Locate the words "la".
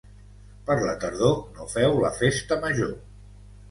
0.85-0.95, 2.09-2.15